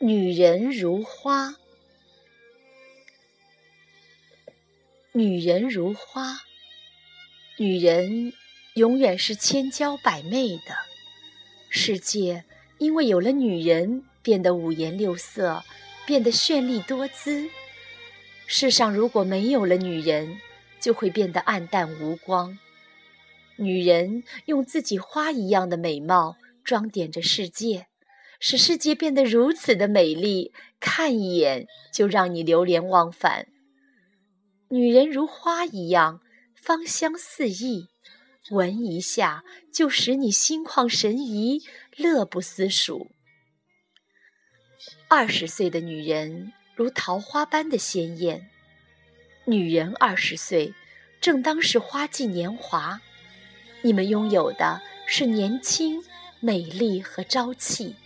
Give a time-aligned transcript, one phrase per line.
[0.00, 1.56] 女人如花，
[5.10, 6.38] 女人如花，
[7.58, 8.32] 女人
[8.74, 10.76] 永远是千娇百媚的。
[11.68, 12.44] 世界
[12.78, 15.64] 因为有了女人，变得五颜六色，
[16.06, 17.50] 变得绚丽多姿。
[18.46, 20.38] 世上如果没有了女人，
[20.78, 22.56] 就会变得暗淡无光。
[23.56, 27.88] 女人用自己花一样的美貌装点着世界。
[28.40, 33.48] 使世界变得如此的美丽，看一眼就让你流连忘返。
[34.70, 36.20] 女人如花一样，
[36.54, 37.88] 芳香四溢，
[38.50, 39.42] 闻一下
[39.72, 41.62] 就使你心旷神怡，
[41.96, 43.10] 乐不思蜀。
[45.08, 48.50] 二十岁的女人如桃花般的鲜艳，
[49.46, 50.74] 女人二十岁，
[51.20, 53.00] 正当是花季年华。
[53.82, 56.02] 你们拥有的是年轻、
[56.40, 57.96] 美丽和朝气。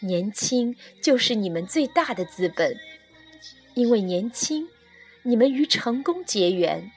[0.00, 2.78] 年轻就是你们最大的资本，
[3.74, 4.68] 因为年轻，
[5.22, 6.90] 你们与成功结缘，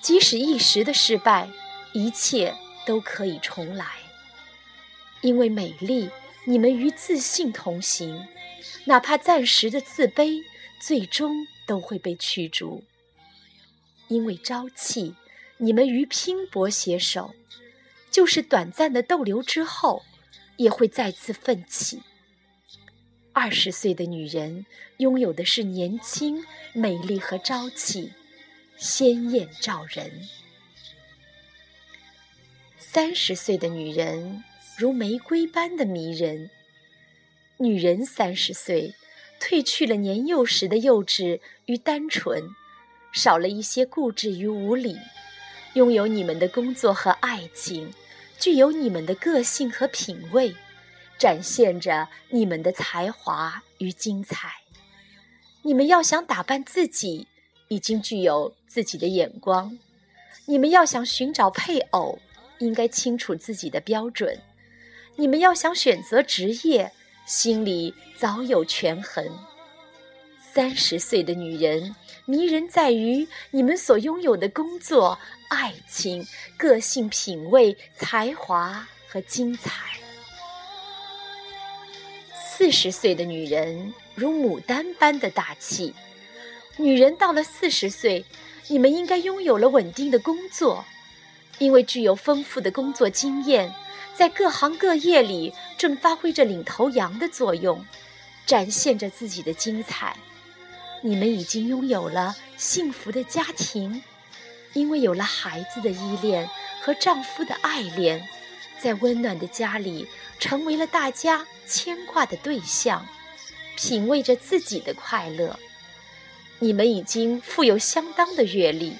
[0.00, 1.48] 即使一时的失败，
[1.92, 2.54] 一切
[2.86, 3.86] 都可以重来。
[5.20, 6.08] 因为美丽，
[6.44, 8.28] 你们与自信同行，
[8.84, 10.42] 哪怕暂时的自卑，
[10.80, 12.84] 最终都会被驱逐。
[14.06, 15.14] 因为朝气，
[15.56, 17.34] 你们与拼搏携手，
[18.10, 20.04] 就是短暂的逗留之后，
[20.56, 22.00] 也会再次奋起。
[23.40, 28.12] 二十岁的女人拥有的是年轻、美丽和朝气，
[28.76, 30.10] 鲜艳照人。
[32.80, 34.42] 三十岁的女人
[34.76, 36.50] 如玫瑰般的迷人。
[37.58, 38.96] 女人三十岁，
[39.40, 42.42] 褪去了年幼时的幼稚与单纯，
[43.12, 44.98] 少了一些固执与无理，
[45.74, 47.94] 拥有你们的工作和爱情，
[48.36, 50.52] 具有你们的个性和品味。
[51.18, 54.50] 展现着你们的才华与精彩。
[55.62, 57.26] 你们要想打扮自己，
[57.68, 59.76] 已经具有自己的眼光；
[60.46, 62.18] 你们要想寻找配偶，
[62.58, 64.34] 应该清楚自己的标准；
[65.16, 66.90] 你们要想选择职业，
[67.26, 69.26] 心里早有权衡。
[70.40, 75.18] 三十岁的女人迷人在于你们所拥有的工作、
[75.48, 79.70] 爱情、个性、品味、才华和精彩。
[82.58, 85.94] 四十岁的女人如牡丹般的大气。
[86.76, 88.24] 女人到了四十岁，
[88.66, 90.84] 你们应该拥有了稳定的工作，
[91.58, 93.72] 因为具有丰富的工作经验，
[94.12, 97.86] 在各行各业里正发挥着领头羊的作用，
[98.44, 100.16] 展现着自己的精彩。
[101.00, 104.02] 你们已经拥有了幸福的家庭，
[104.72, 106.50] 因为有了孩子的依恋
[106.82, 108.28] 和丈夫的爱恋。
[108.80, 110.06] 在温暖的家里，
[110.38, 113.06] 成为了大家牵挂的对象，
[113.76, 115.58] 品味着自己的快乐。
[116.60, 118.96] 你们已经富有相当的阅历，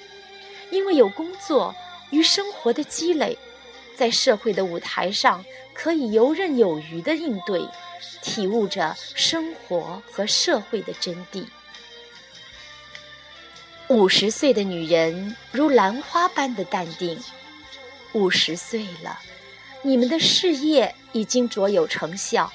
[0.71, 1.75] 因为有工作
[2.09, 3.37] 与生活的积累，
[3.95, 7.61] 在社会的舞台上可以游刃有余的应对，
[8.21, 11.45] 体悟着生活和社会的真谛。
[13.89, 17.19] 五十岁的女人如兰花般的淡定，
[18.13, 19.19] 五十岁了。
[19.81, 22.51] 你们的事业已经卓有成效，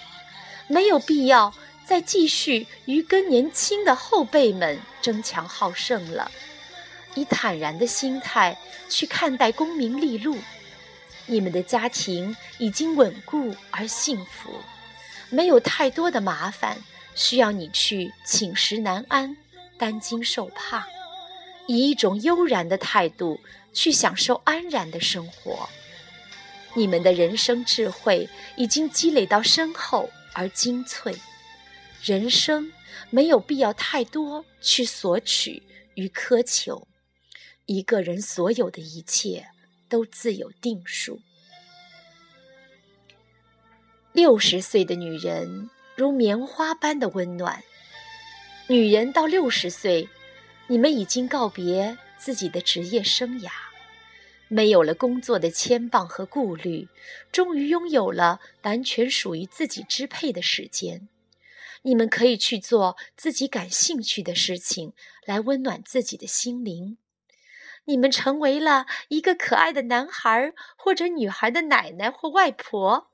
[0.68, 1.52] 没有必要
[1.86, 6.30] 再继续与更年轻的后辈们争强好胜了。
[7.14, 8.58] 以坦然的心态
[8.88, 10.36] 去看待功名利禄，
[11.26, 14.50] 你们的家庭已经稳固而幸福，
[15.30, 16.76] 没有太多的麻烦
[17.14, 19.36] 需要你去寝食难安、
[19.78, 20.86] 担惊受怕。
[21.66, 23.40] 以一种悠然的态度
[23.72, 25.66] 去享受安然的生活。
[26.76, 31.14] 你们的人生智慧已经积累到深厚而精粹，
[32.02, 32.72] 人生
[33.10, 35.62] 没有必要太多去索取
[35.94, 36.88] 与苛求，
[37.66, 39.46] 一个人所有的一切
[39.88, 41.20] 都自有定数。
[44.12, 47.62] 六十岁的女人如棉花般的温暖，
[48.69, 50.08] 女人到六十岁，
[50.66, 53.50] 你们已经告别自己的职业生涯。
[54.54, 56.86] 没有了工作的牵绊和顾虑，
[57.32, 61.08] 终于拥有了完全属于自己支配的时间。
[61.82, 64.92] 你们可以去做自己感兴趣的事情，
[65.26, 66.98] 来温暖自己的心灵。
[67.86, 73.10] 你们成为了一个可爱的男孩或者女孩的奶奶或外婆，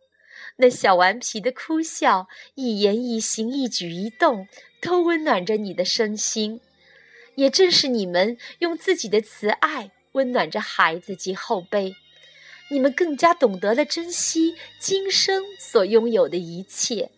[0.57, 4.47] 那小顽皮的哭笑、一言一行、一举一动，
[4.83, 6.61] 都温暖着你的身心。
[7.37, 9.93] 也正是你们用自己的慈爱。
[10.13, 11.95] 温暖着孩子及后辈，
[12.71, 17.11] 你们更加懂得了珍惜今生所拥有的一切。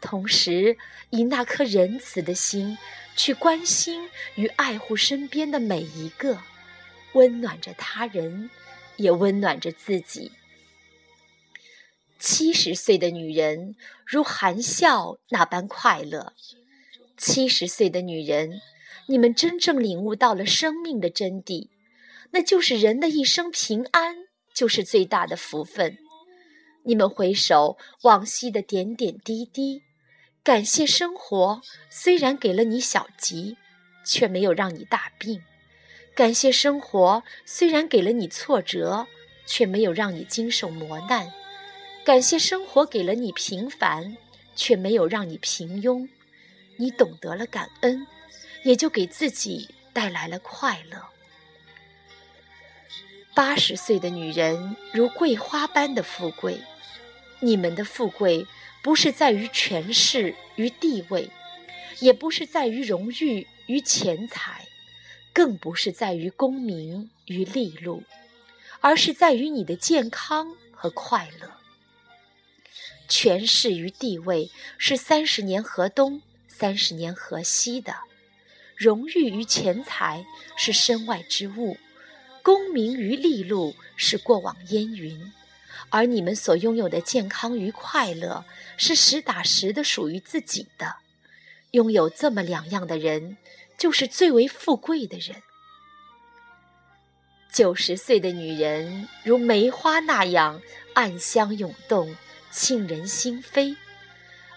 [0.00, 0.78] 同时
[1.10, 2.78] 以那颗仁慈的心
[3.16, 6.38] 去关心与爱护身边的每一个，
[7.12, 8.50] 温暖着他人，
[8.96, 10.32] 也温暖着自己。
[12.18, 13.76] 七十岁的女人
[14.06, 16.34] 如含笑那般快乐。
[17.16, 18.60] 七十岁的女人，
[19.06, 21.68] 你们真正领悟到了生命的真谛，
[22.32, 24.16] 那就是人的一生平安
[24.54, 25.98] 就是最大的福分。
[26.84, 29.82] 你们回首往昔的点点滴滴，
[30.42, 31.60] 感谢生活，
[31.90, 33.56] 虽然给了你小疾，
[34.04, 35.40] 却没有让你大病；
[36.14, 39.06] 感谢生活，虽然给了你挫折，
[39.46, 41.26] 却没有让你经受磨难；
[42.04, 44.16] 感谢生活给了你平凡，
[44.56, 46.08] 却没有让你平庸。
[46.76, 48.06] 你懂得了感恩，
[48.64, 50.98] 也就给自己带来了快乐。
[53.32, 56.60] 八十岁的女人如桂花般的富贵，
[57.38, 58.46] 你们的富贵
[58.82, 61.30] 不是在于权势与地位，
[62.00, 64.66] 也不是在于荣誉与钱财，
[65.32, 68.02] 更不是在于功名与利禄，
[68.80, 71.52] 而是在于你的健康和快乐。
[73.08, 77.92] 权势与地位是三十年河东，三十年河西的；
[78.76, 80.26] 荣誉与钱财
[80.56, 81.76] 是身外之物。
[82.42, 85.32] 功名与利禄是过往烟云，
[85.90, 88.44] 而你们所拥有的健康与快乐
[88.76, 90.96] 是实打实的属于自己的。
[91.72, 93.36] 拥有这么两样的人，
[93.78, 95.42] 就是最为富贵的人。
[97.52, 100.62] 九十岁的女人如梅花那样
[100.94, 102.16] 暗香涌动，
[102.50, 103.76] 沁人心扉；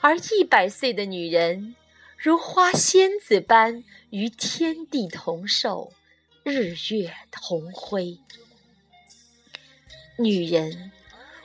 [0.01, 1.75] 而一百岁的女人
[2.17, 5.91] 如花仙子般与天地同寿。
[6.43, 8.19] 日月同辉，
[10.17, 10.91] 女人，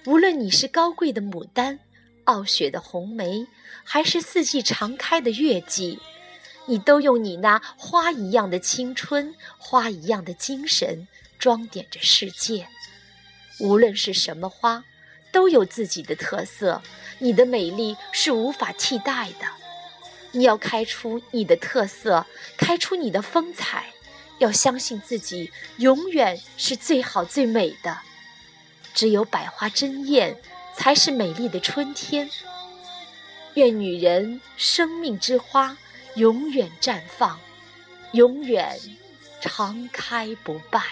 [0.06, 1.78] 无论你是高贵的牡丹、
[2.24, 3.46] 傲雪的红梅，
[3.84, 6.00] 还是四季常开的月季，
[6.66, 11.06] 你都用你那花一样的青春、花一样的精神
[11.38, 12.66] 装点着世界。
[13.60, 14.82] 无论是什么花，
[15.30, 16.82] 都有自己的特色，
[17.20, 19.46] 你的美丽是无法替代的。
[20.32, 23.92] 你要开出你的特色，开出你的风采。
[24.38, 27.98] 要相信自己永远是最好最美的，
[28.94, 30.40] 只有百花争艳，
[30.76, 32.30] 才是美丽的春天。
[33.54, 35.76] 愿女人生命之花
[36.14, 37.38] 永远绽放，
[38.12, 38.78] 永远
[39.40, 40.82] 常开不败。